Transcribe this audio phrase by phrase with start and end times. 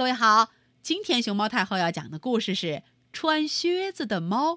[0.00, 0.48] 各位好，
[0.82, 2.66] 今天熊猫太后要讲的故事是
[3.12, 4.54] 《穿靴子的猫》。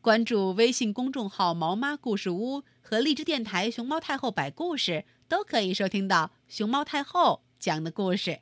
[0.00, 8.40] 关注微信公众号“毛妈故事屋”和荔枝电台“熊猫太后摆故事”，都可以收听到熊猫太后讲的故事。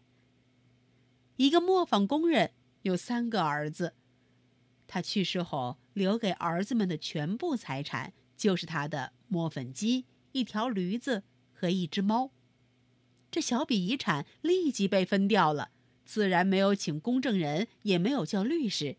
[1.39, 2.53] 一个磨坊工人
[2.83, 3.95] 有三个儿子，
[4.87, 12.31] 他去世后留给儿子们的全部财产就是他的磨粉机、一条驴子和一只猫。
[13.29, 15.71] 这小笔遗产立即被分掉了。
[16.07, 18.97] 自然没有请公证人，也没有叫律师，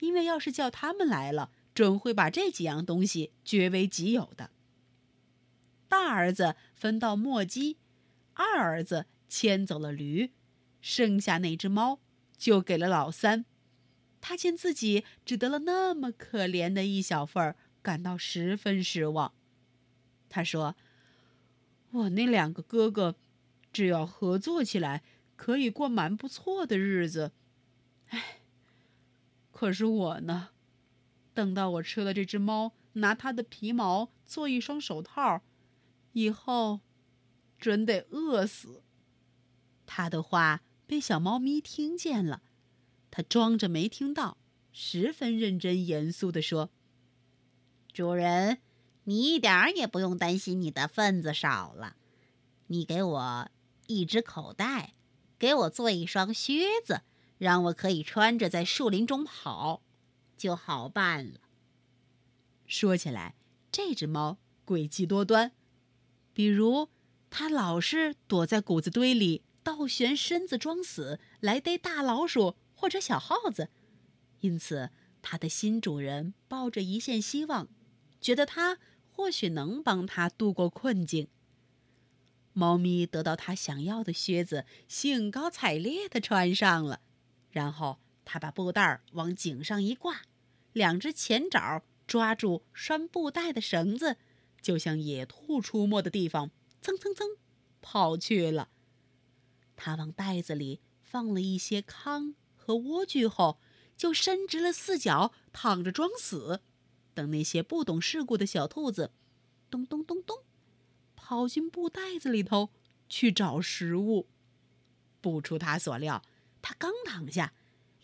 [0.00, 4.50] 因为要是叫他们来了，准会把这几样东西据为己有的。
[5.88, 7.78] 大儿子分到墨鸡，
[8.34, 10.32] 二儿子牵走了驴，
[10.82, 12.00] 剩下那只猫
[12.36, 13.46] 就给了老三。
[14.20, 19.32] 他见自己只得了那么可怜的一小份儿，感到十分失望。
[20.28, 20.74] 他说
[21.92, 23.14] ：“我那两个哥哥，
[23.72, 25.04] 只要合作起来。”
[25.38, 27.30] 可以过蛮不错的日子，
[28.08, 28.40] 唉。
[29.52, 30.48] 可是我呢，
[31.32, 35.42] 等到我吃了这只猫，拿它的皮毛做一双手套，
[36.12, 36.80] 以后，
[37.56, 38.82] 准得饿死。
[39.86, 42.42] 他的话被小猫咪听见了，
[43.10, 44.36] 他装着没听到，
[44.72, 46.70] 十分认真严肃地说
[47.94, 48.58] ：“主人，
[49.04, 51.94] 你一点儿也不用担心你的份子少了，
[52.66, 53.48] 你给我
[53.86, 54.94] 一只口袋。”
[55.38, 57.02] 给我做一双靴子，
[57.38, 59.82] 让我可以穿着在树林中跑，
[60.36, 61.40] 就好办了。
[62.66, 63.36] 说起来，
[63.70, 65.52] 这只猫诡计多端，
[66.34, 66.88] 比如
[67.30, 73.70] 它老是躲在谷子堆里倒悬身子装死，来逮大老鼠或者小耗子，
[74.40, 74.90] 因此
[75.22, 77.68] 它的新主人抱着一线希望，
[78.20, 78.78] 觉得它
[79.10, 81.28] 或许能帮它度过困境。
[82.58, 87.00] 猫咪得到它想要的靴子，兴高采烈地穿上了。
[87.52, 90.22] 然后它把布袋往颈上一挂，
[90.72, 94.16] 两只前爪抓住拴布袋的绳子，
[94.60, 96.50] 就向野兔出没的地方
[96.82, 97.28] 蹭蹭蹭
[97.80, 98.70] 跑去了。
[99.76, 103.60] 它往袋子里放了一些糠和莴苣后，
[103.96, 106.60] 就伸直了四脚躺着装死，
[107.14, 109.12] 等那些不懂世故的小兔子
[109.70, 110.38] 咚咚咚咚。
[111.28, 112.70] 跑进布袋子里头
[113.06, 114.26] 去找食物，
[115.20, 116.22] 不出他所料，
[116.62, 117.52] 他刚躺下，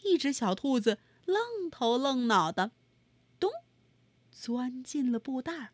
[0.03, 2.73] 一只小兔子愣头愣脑的，
[3.41, 3.51] 咚，
[4.31, 5.73] 钻进了布袋儿。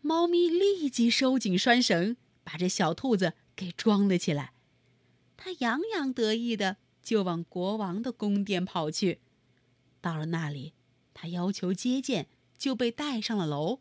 [0.00, 4.52] 猫咪立即收紧拴绳，把这小兔子给装了起来。
[5.36, 9.20] 他洋洋得意的就往国王的宫殿跑去。
[10.00, 10.72] 到了那里，
[11.14, 12.26] 他要求接见，
[12.58, 13.78] 就被带上了楼。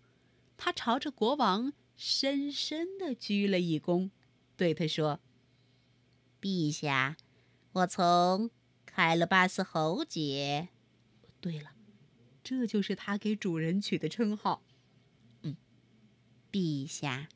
[0.56, 1.74] 他朝着国王。
[1.96, 4.10] 深深的鞠了一躬，
[4.58, 5.22] 对他说
[6.42, 7.16] ：“陛下，
[7.72, 8.52] 我从
[8.86, 10.68] 凯勒巴斯侯爵。
[11.40, 11.72] 对了，
[12.44, 14.62] 这就是他给主人取的称号。
[15.44, 15.56] 嗯，
[16.52, 17.30] 陛下，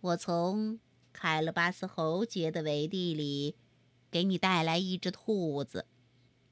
[0.00, 0.80] 我从
[1.12, 3.54] 凯勒巴斯侯爵的围地里
[4.10, 5.86] 给你带来一只兔子，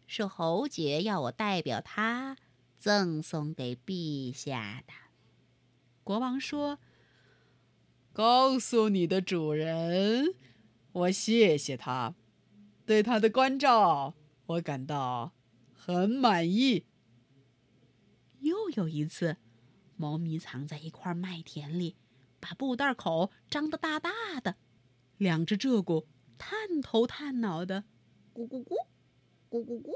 [0.07, 2.37] 是侯爵要我代表他
[2.79, 4.93] 赠送给陛下的。”
[6.05, 6.79] 国王说。
[8.19, 10.35] 告诉你的主人，
[10.91, 12.17] 我谢谢他，
[12.85, 15.33] 对他的关照我感到
[15.73, 16.85] 很满意。
[18.41, 19.37] 又有一次，
[19.97, 21.95] 猫咪藏在一块麦田里，
[22.41, 24.57] 把布袋口张得大大的，
[25.17, 26.05] 两只鹧鸪
[26.37, 27.85] 探头探脑的，
[28.35, 28.75] 咕咕咕，
[29.49, 29.93] 咕咕咕，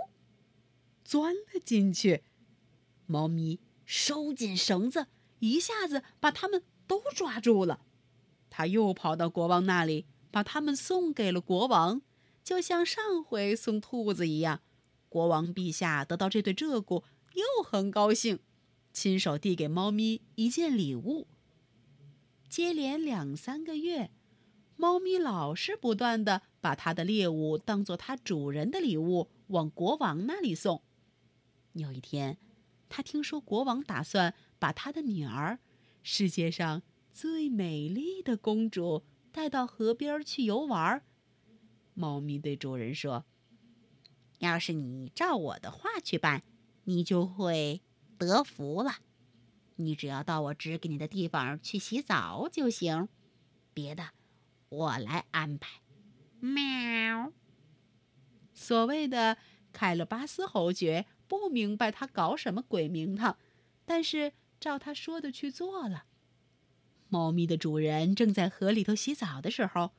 [1.02, 2.22] 钻了进去。
[3.06, 5.08] 猫咪收紧绳子，
[5.40, 7.84] 一下子把它们都抓住了。
[8.54, 12.02] 他又跑到国王那里，把他们送给了国王，
[12.44, 14.60] 就像上回送兔子一样。
[15.08, 17.02] 国王陛下得到这对鹧鸪，
[17.32, 18.40] 又很高兴，
[18.92, 21.26] 亲手递给猫咪一件礼物。
[22.46, 24.10] 接连两三个月，
[24.76, 30.82] 猫咪老是不断的把它的猎物当做它主人的礼物往国王那里送。
[31.72, 32.36] 有一天，
[32.90, 35.58] 他听说国王打算把他的女儿，
[36.02, 36.82] 世界上。
[37.12, 41.02] 最美丽的公主带到河边去游玩。
[41.94, 43.26] 猫咪对主人说
[44.40, 46.42] ：“要是你照我的话去办，
[46.84, 47.82] 你就会
[48.16, 48.96] 得福了。
[49.76, 53.08] 你只要到我指给你的地方去洗澡就行，
[53.74, 54.08] 别的
[54.70, 55.82] 我来安排。”
[56.40, 57.32] 喵。
[58.54, 59.36] 所谓的
[59.72, 63.36] 凯勒巴斯侯爵不明白他搞什么鬼名堂，
[63.84, 66.04] 但是照他说的去做了。
[67.12, 69.90] 猫咪的主人正在河里头洗澡的时候，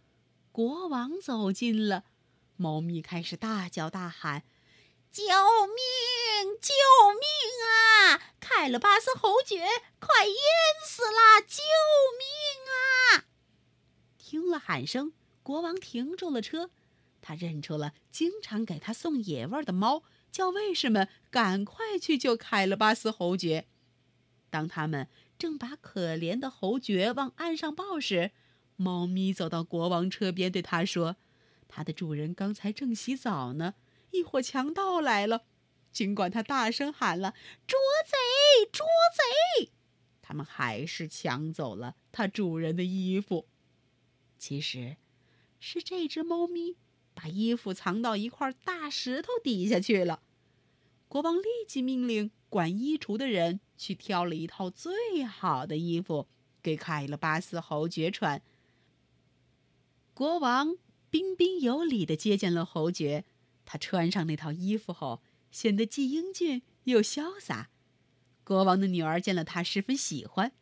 [0.52, 2.06] 国王走近了。
[2.56, 4.42] 猫咪开始大叫大喊
[5.14, 6.58] ：“救命！
[6.60, 6.74] 救
[7.14, 8.20] 命啊！
[8.40, 9.60] 凯勒巴斯侯爵
[10.00, 10.36] 快淹
[10.84, 11.40] 死了！
[11.48, 11.62] 救
[12.18, 12.26] 命
[12.72, 13.26] 啊！”
[14.18, 15.14] 听了喊声，
[15.44, 16.72] 国王停住了车。
[17.22, 20.02] 他认出了经常给他送野味的猫，
[20.32, 23.68] 叫卫士们赶快去救凯勒巴斯侯爵。
[24.50, 25.08] 当他们
[25.38, 28.32] 正把可怜的侯爵往岸上抱时，
[28.76, 31.18] 猫咪走到国王车边，对他说
[31.68, 33.76] ：“他的主人刚才正洗澡呢，
[34.12, 35.46] 一伙强盗来了。
[35.92, 37.34] 尽管他大声喊了
[37.68, 38.86] ‘捉贼，捉
[39.16, 39.72] 贼’，
[40.22, 43.48] 他们还是抢走了他主人的衣服。
[44.38, 44.98] 其实，
[45.60, 46.78] 是这只猫咪。”
[47.16, 50.24] 把衣服藏到一块大石头底下去了。
[51.08, 56.26] 国王立即命令管衣橱的人去挑了一套最好的衣服
[56.62, 58.42] 给凯勒巴斯侯爵穿。
[60.14, 60.78] 国王
[61.10, 63.26] 彬彬有礼地接见了侯爵，
[63.66, 65.22] 他穿上那套衣服后，
[65.52, 67.72] 显得既英俊又潇洒。
[68.46, 70.54] 国王的女儿见了他，十分喜欢，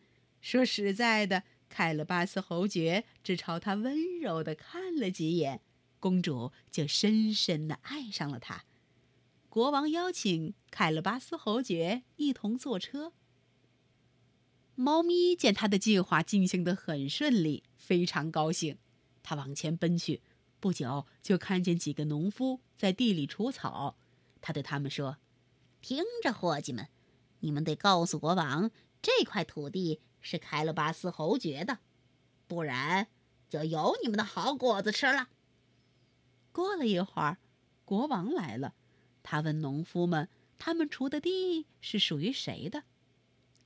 [0.41, 5.61] 说：“实在的，凯勒巴斯侯爵只朝他温柔地看了几眼。”
[6.01, 8.63] 公主就深深地爱上了他。
[9.51, 13.11] 国王邀请凯勒巴斯侯爵一同坐车。
[14.75, 18.77] 猫咪见他的计划进行得很顺利，非常高兴。
[19.21, 20.21] 他往前奔去，
[20.61, 23.97] 不久就看见几个农夫在地里除草。
[24.39, 25.17] 他对他们说
[25.83, 26.87] ：“听着，伙计们，
[27.41, 28.71] 你们得告诉国王，
[29.01, 31.79] 这块土地是凯勒巴斯侯爵的，
[32.47, 33.09] 不然
[33.49, 35.27] 就有你们的好果子吃了。”
[36.53, 37.39] 过了一会儿，
[37.83, 38.75] 国王来了。
[39.23, 40.27] 他问农夫们
[40.57, 42.83] ：“他们锄的地是属于谁的？”“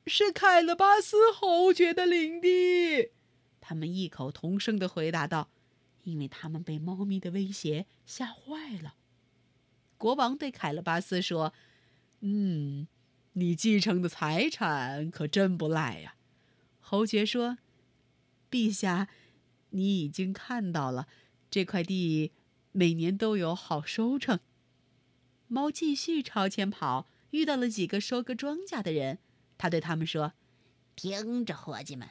[0.07, 3.12] 是凯勒巴斯侯爵的领地。”
[3.62, 5.50] 他们异口同声地回答道，
[6.04, 8.96] 因为他们被猫咪的威胁吓坏了。
[9.98, 11.54] 国王对凯勒巴斯说
[12.22, 12.88] ：“嗯，
[13.34, 16.16] 你继承的财产可真不赖呀。”
[16.80, 17.57] 侯爵说
[18.52, 19.07] ：“陛下，
[19.72, 21.07] 你已经看到了
[21.50, 22.31] 这块地。”
[22.78, 24.38] 每年都有好收成。
[25.47, 29.19] 猫继续朝前跑，遇到了几个收割庄稼的人。
[29.57, 30.33] 他对他们说
[30.97, 32.09] ：“听着，伙计们，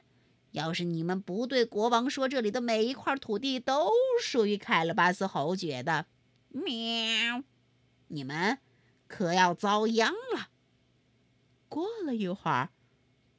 [0.53, 3.91] 要是你们不对国王说这里的每一块土地都
[4.23, 6.07] 属于凯勒巴斯侯爵的，
[6.51, 7.43] 喵，
[8.09, 8.59] 你们
[9.09, 10.51] 可要遭殃了。”
[11.69, 12.71] 过了一会儿，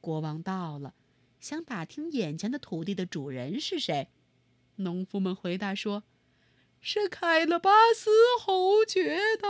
[0.02, 0.94] 国王到了，
[1.40, 4.10] 想打听眼前的土地的主人是谁。
[4.76, 6.04] 农夫们回答说。
[6.88, 9.48] 是凯勒巴斯侯爵的。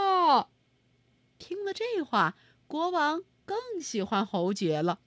[1.45, 4.99] 听了这话，国王更喜欢侯爵了。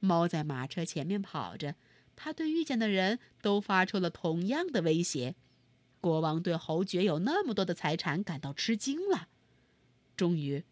[0.00, 1.74] 猫在马车前面跑着，
[2.16, 5.34] 他对遇见的人都发出了同样的威胁。
[6.00, 9.28] 国王对侯爵有那么多的财产感到吃惊了。
[10.16, 10.64] 终于，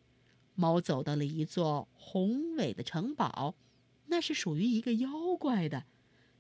[0.55, 3.55] 猫走到了一座宏伟的城堡，
[4.07, 5.85] 那是属于一个妖怪的，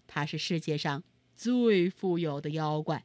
[0.06, 1.04] 他是世界上
[1.36, 3.04] 最富有的妖怪。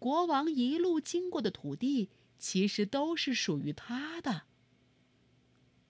[0.00, 2.08] 国王一路经过的土地，
[2.38, 4.42] 其实都是属于他的，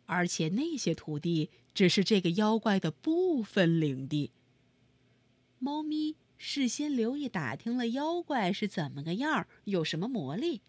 [0.07, 4.33] 而且那些土地只是这个妖怪的部分领地。
[5.59, 10.63] 猫咪事先留意打听了妖怪是怎么个样，有什么魔力。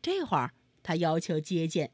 [0.00, 1.92] 这会儿他要求接见，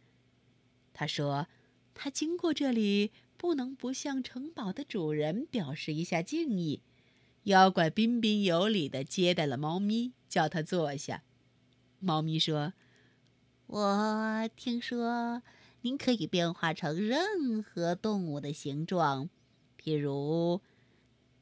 [0.92, 1.48] 他说
[1.94, 6.82] ：“他经过这里，不能不向城堡的主人表示一下敬意。”
[7.44, 10.12] 妖怪彬彬有礼地接待了猫咪。
[10.34, 11.22] 叫他坐下。
[12.00, 12.74] 猫咪说
[13.66, 15.42] ：“我听说
[15.80, 19.30] 您可以变化成任何动物的形状，
[19.82, 20.60] 譬如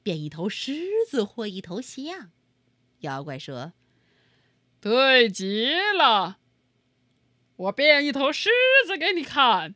[0.02, 0.72] 变一头狮
[1.10, 2.30] 子或一头象。”
[3.00, 3.72] 妖怪说
[4.80, 6.38] ：“对极了，
[7.56, 8.50] 我变一头狮
[8.86, 9.74] 子给你看。”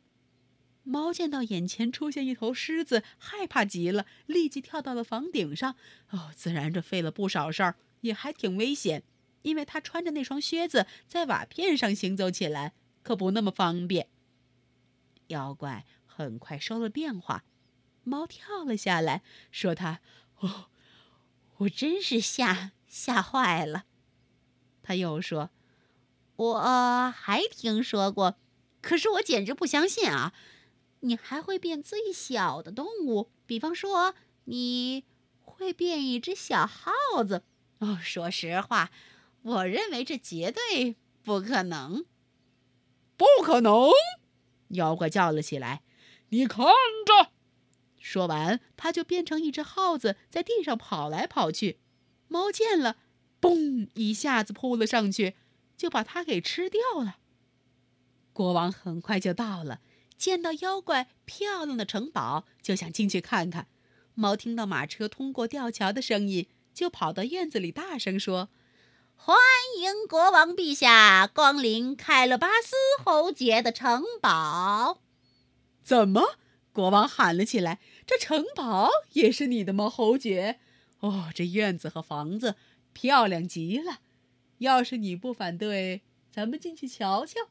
[0.83, 5.75] 猫见到眼前出现一头狮子，害怕极了，立即跳到了房顶上。
[6.11, 7.75] 哦，自然这费了不少事儿。
[8.01, 9.03] 也还挺危险，
[9.41, 14.09] 因为他穿着那双靴子在瓦片上行走起来可不那么方便。
[15.27, 17.43] 妖怪很快收了变化，
[18.03, 20.01] 猫跳了下来，说：“他，
[20.39, 20.69] 哦，
[21.57, 23.85] 我真是吓吓坏了。”
[24.81, 25.49] 他又说
[26.37, 28.37] ：“我还听说过，
[28.81, 30.33] 可是我简直不相信啊！
[31.01, 34.15] 你还会变最小的动物，比方说
[34.45, 35.03] 你
[35.41, 36.91] 会变一只小耗
[37.27, 37.43] 子。”
[37.79, 38.89] 哦，说实话，
[39.47, 42.05] 我认为这绝对不可能。
[43.15, 43.89] 不可能！
[44.69, 45.83] 妖怪叫了起来
[46.29, 46.65] ：“你看
[47.05, 47.31] 着！”
[47.97, 51.79] 说完，他就变成一只耗子，在地上跑来跑去。
[52.27, 52.97] 猫见了，
[53.39, 55.35] 嘣，一下子扑了上去，
[55.77, 57.19] 就把它给吃掉了。
[58.33, 59.79] 国王很快就到了，
[60.17, 63.67] 见到妖怪漂亮的城堡，就想进去看看。
[64.13, 68.49] 猫听到马车通过吊桥的声音，就跑到院子里大声说
[69.19, 69.35] ：“欢
[69.81, 75.01] 迎国王陛下光临凯勒巴斯侯爵的城堡！”
[75.83, 76.37] 怎么？
[76.71, 80.59] 国王喊了起来：“这城堡也是你的吗，侯爵？
[80.99, 82.55] 哦，这院子和房子
[82.93, 83.99] 漂亮极了。
[84.59, 87.49] 要是你不反对，咱们进去瞧瞧。”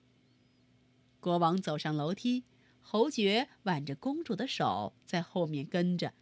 [1.21, 2.45] 国王走上楼梯，
[2.81, 6.15] 侯爵挽着公主的手在后面跟着。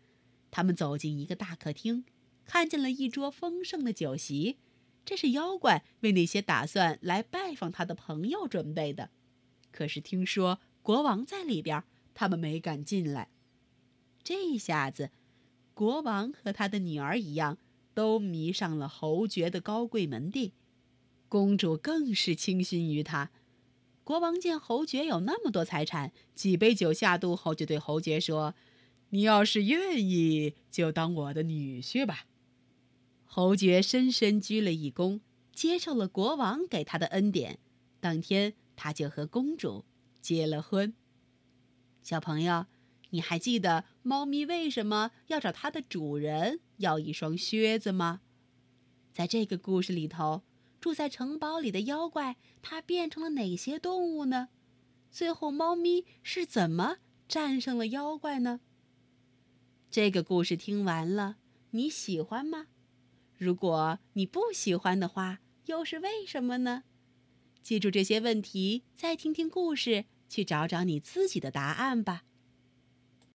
[0.51, 2.05] 他们走进一个大客厅，
[2.45, 4.59] 看见了一桌丰盛的酒席，
[5.04, 9.11] 这是妖怪为那些打算来拜访他的朋友准备的。
[9.70, 11.84] 可是听说国王在里边。
[12.16, 13.28] 他们没敢进来。
[14.23, 15.11] 这下子，
[15.75, 17.58] 国王和他的女儿一样，
[17.92, 20.52] 都迷上了侯爵的高贵门第。
[21.28, 23.32] 公主更是倾心于他。
[24.04, 28.54] 国王见侯爵有那么多财产，几杯酒下肚后，就对侯爵说
[29.11, 32.26] ：“你要是愿意，就当我的女婿吧。”
[33.37, 35.19] 侯爵深深鞠了一躬，
[35.53, 37.59] 接受了国王给他的恩典。
[37.99, 39.85] 当天，他就和公主
[40.21, 40.95] 结了婚。
[42.05, 42.67] 小朋友，
[43.11, 48.21] 你还记得猫咪为什么要找它的主人要一双靴子吗？
[49.12, 50.45] 在这个故事里头，
[50.81, 54.50] 住在城堡里的妖怪，它变成了哪些动物呢？
[55.11, 58.61] 最后，猫咪是怎么战胜了妖怪呢？
[59.91, 61.38] 这个故事听完了，
[61.71, 62.69] 你喜欢吗？
[63.45, 66.85] 如果你不喜欢的话，又是为什么呢？
[67.63, 70.07] 记住这些问题，再听听故事。
[70.27, 72.23] 去找找你自己的答案吧。